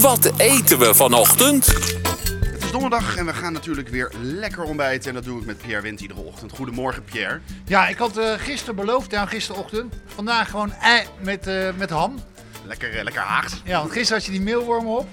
[0.00, 1.66] Wat eten we vanochtend?
[1.66, 5.08] Het is donderdag en we gaan natuurlijk weer lekker ontbijten.
[5.08, 6.52] En dat doe ik met Pierre Wint iedere ochtend.
[6.52, 7.40] Goedemorgen Pierre.
[7.64, 9.94] Ja, ik had eh, gisteren beloofd, ja, gisterochtend.
[10.06, 12.18] Vandaag gewoon ei met, eh, met ham.
[12.66, 13.60] Lekker, eh, lekker haagd.
[13.64, 15.08] Ja, want gisteren had je die meelwormen op.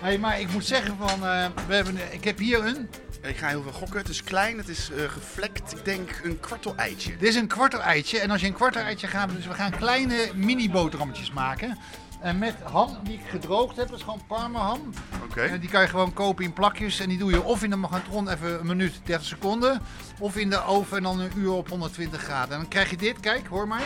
[0.00, 2.88] Hey, maar ik moet zeggen van, eh, we hebben, ik heb hier een.
[3.22, 3.98] Ik ga heel veel gokken.
[3.98, 5.72] Het is klein, het is eh, gevlekt.
[5.72, 7.16] Ik denk een kwartel eitje.
[7.16, 8.18] Dit is een kwartel eitje.
[8.18, 11.78] En als je een kwartel eitje gaat, dus we gaan kleine mini boterhammetjes maken.
[12.24, 14.80] En met ham die ik gedroogd heb, dat is gewoon parma ham.
[15.24, 15.40] Oké.
[15.40, 17.00] En die kan je gewoon kopen in plakjes.
[17.00, 19.80] En die doe je of in de magnetron even een minuut 30 seconden.
[20.18, 22.54] Of in de oven en dan een uur op 120 graden.
[22.54, 23.82] En dan krijg je dit, kijk, hoor maar.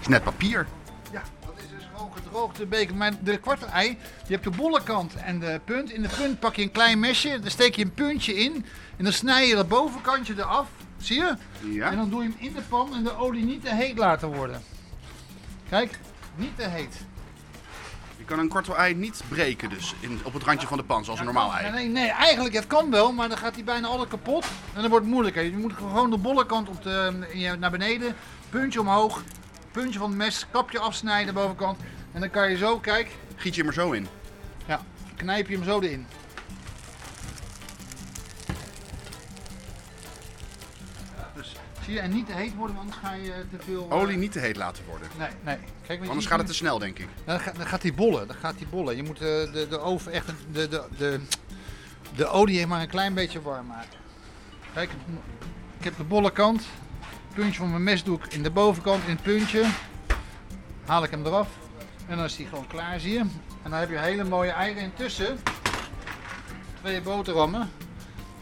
[0.00, 0.66] is net papier.
[1.12, 2.96] Ja, dat is dus gewoon gedroogde bacon.
[2.96, 5.90] Maar de kwarte ei, je hebt de bolle kant en de punt.
[5.90, 8.64] In de punt pak je een klein mesje, dan steek je een puntje in.
[8.96, 10.68] En dan snij je dat bovenkantje eraf.
[10.98, 11.36] Zie je?
[11.60, 11.90] Ja.
[11.90, 14.34] En dan doe je hem in de pan en de olie niet te heet laten
[14.34, 14.62] worden.
[15.68, 15.98] Kijk,
[16.36, 16.96] niet te heet.
[18.16, 21.04] Je kan een kwartel ei niet breken dus in, op het randje van de pan,
[21.04, 21.70] zoals een normaal ei.
[21.70, 24.44] nee, nee, eigenlijk het kan wel, maar dan gaat hij bijna altijd kapot.
[24.44, 25.42] En dan wordt het moeilijker.
[25.42, 28.16] Je moet gewoon de bolle kant op de, naar beneden,
[28.50, 29.22] puntje omhoog,
[29.72, 31.78] puntje van het mes, kapje afsnijden bovenkant.
[32.12, 34.06] En dan kan je zo, kijk, Giet je hem er zo in.
[34.66, 34.80] Ja,
[35.16, 36.06] knijp je hem zo erin.
[41.86, 43.86] Zie je, en niet te heet worden, want anders ga je te veel.
[43.90, 45.08] eh, Olie niet te heet laten worden.
[45.18, 45.56] Nee, nee.
[45.86, 47.08] Kijk, je Anders gaat het te snel, denk ik.
[47.24, 48.26] Dan, gaat, dan gaat die bollen.
[48.26, 48.96] Dan gaat die bollen.
[48.96, 51.20] Je moet eh, de, de oven echt de, de, de,
[52.16, 53.98] de olie maar een klein beetje warm maken.
[54.74, 54.90] Kijk,
[55.78, 56.60] ik heb de bolle kant.
[57.26, 59.64] Het puntje van mijn mes doe ik in de bovenkant in het puntje.
[60.86, 61.48] Haal ik hem eraf.
[62.08, 63.18] En dan is die gewoon klaar, zie je.
[63.62, 65.38] En dan heb je hele mooie eieren intussen.
[66.80, 67.70] Twee boterhammen.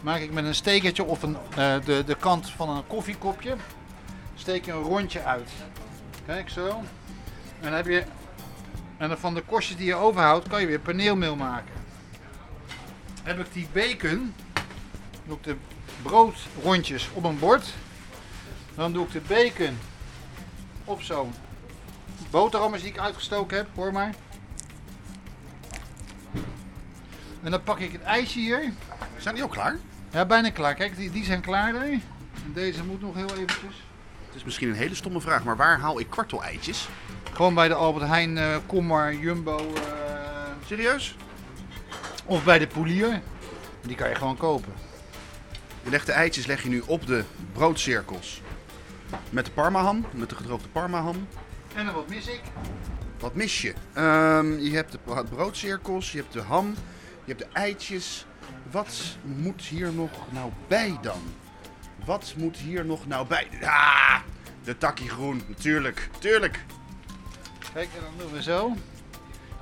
[0.04, 3.56] Maak ik met een stekertje of een, eh, de, de kant van een koffiekopje.
[4.34, 5.50] Steek je een rondje uit.
[6.26, 6.68] Kijk zo.
[6.68, 6.84] En
[7.60, 8.04] dan heb je
[8.96, 11.74] en dan van de korstjes die je overhoudt, kan je weer paneelmeel maken.
[13.22, 14.34] Heb ik die bacon,
[15.26, 15.56] doe ik de
[16.02, 17.74] broodrondjes op een bord.
[18.74, 19.78] Dan doe ik de bacon
[20.84, 21.34] op zo'n
[22.30, 24.14] boterhammen die ik uitgestoken heb, hoor maar.
[27.42, 28.72] En dan pak ik het ijsje hier.
[29.18, 29.78] Zijn die ook klaar?
[30.14, 30.74] Ja, bijna klaar.
[30.74, 31.74] Kijk, die, die zijn klaar.
[31.74, 32.02] En
[32.52, 33.82] deze moet nog heel eventjes.
[34.26, 36.88] Het is misschien een hele stomme vraag, maar waar haal ik kwartel eitjes?
[37.32, 39.82] Gewoon bij de Albert Heijn, Kommer, Jumbo eh,
[40.66, 41.16] Serieus?
[42.26, 43.20] of bij de Polier.
[43.80, 44.72] Die kan je gewoon kopen.
[45.82, 48.42] Je legt de eitjes leg je nu op de broodcirkels.
[49.30, 51.28] Met de parmaham, met de gedroogde parmaham.
[51.74, 52.40] En dan wat mis ik?
[53.18, 53.74] Wat mis je?
[53.92, 56.74] Ehm, je hebt de bro- broodcirkels, je hebt de ham,
[57.24, 58.26] je hebt de eitjes.
[58.70, 61.20] Wat moet hier nog nou bij dan?
[62.04, 63.48] Wat moet hier nog nou bij?
[63.62, 64.18] Ah,
[64.64, 66.64] de takkie groen, natuurlijk, tuurlijk.
[67.72, 68.66] Kijk, en dan doen we zo.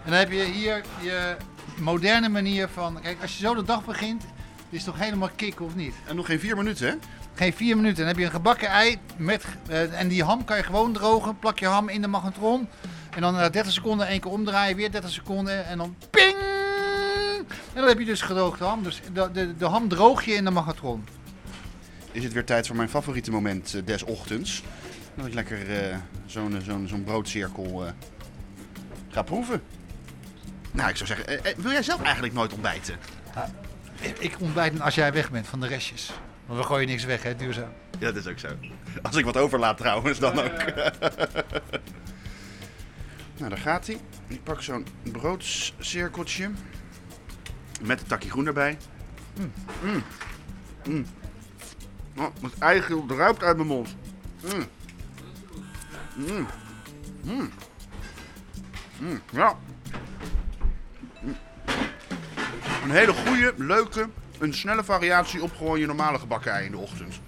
[0.04, 1.36] En dan heb je hier je
[1.80, 3.00] moderne manier van...
[3.00, 4.24] Kijk, als je zo de dag begint,
[4.70, 5.94] is het toch helemaal kick of niet?
[6.06, 6.94] En nog geen vier minuten, hè?
[7.34, 7.96] Geen vier minuten.
[7.96, 9.44] Dan heb je een gebakken ei met...
[9.68, 11.38] eh, en die ham kan je gewoon drogen.
[11.38, 12.68] Plak je ham in de magnetron.
[13.14, 14.76] En dan na 30 seconden één keer omdraaien.
[14.76, 15.66] Weer 30 seconden.
[15.66, 15.96] En dan!
[17.74, 18.82] En dan heb je dus gedroogde ham.
[18.82, 21.04] Dus de, de, de ham droog je in de magnetron.
[22.12, 24.62] Is het weer tijd voor mijn favoriete moment eh, des ochtends.
[25.14, 25.96] Dat ik lekker eh,
[26.26, 27.92] zo'n zo'n zo'n broodcirkel eh,
[29.08, 29.62] ga proeven.
[30.70, 32.96] Nou, ik zou zeggen, eh, eh, wil jij zelf eigenlijk nooit ontbijten?
[34.00, 36.10] Ik- Ik ontbijt als jij weg bent van de restjes.
[36.46, 37.72] Want we gooien niks weg, hè, duurzaam.
[37.98, 38.48] Ja, dat is ook zo.
[39.02, 40.64] Als ik wat overlaat trouwens, dan ook.
[43.38, 43.98] nou, daar gaat hij.
[44.26, 46.50] Ik pak zo'n broodcirkeltje.
[47.82, 48.78] Met een takje groen erbij.
[49.38, 49.52] Mm.
[49.82, 50.02] Mm.
[50.88, 51.06] Mm.
[52.16, 53.96] Oh, het eigen druipt uit mijn mond.
[54.40, 54.66] Mm.
[56.16, 56.46] Mm.
[57.22, 57.50] Mm.
[58.98, 59.20] Mm.
[59.30, 59.56] Ja.
[61.22, 61.36] Mm.
[62.84, 66.78] Een hele goede, leuke, een snelle variatie op gewoon je normale gebakken ei in de
[66.78, 67.20] ochtend.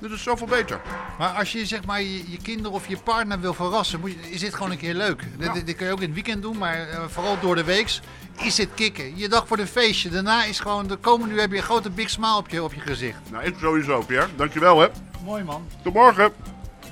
[0.00, 0.80] Dit is zoveel beter.
[1.18, 4.30] Maar als je zeg maar je, je kinderen of je partner wil verrassen, moet je,
[4.30, 5.24] is dit gewoon een keer leuk.
[5.38, 7.64] Dit, dit, dit kun je ook in het weekend doen, maar eh, vooral door de
[7.64, 8.00] weeks
[8.42, 9.16] is dit kicken.
[9.16, 10.08] Je dag voor de feestje.
[10.08, 12.74] Daarna is gewoon, de komende uur heb je een grote big smile op je, op
[12.74, 13.18] je gezicht.
[13.30, 14.28] Nou, ik sowieso, Pierre.
[14.36, 14.88] Dankjewel, hè.
[15.24, 15.66] Mooi man.
[15.82, 16.32] Tot morgen.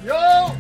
[0.03, 0.55] Yo!